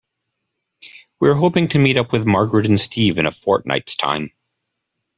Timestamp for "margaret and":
2.25-2.79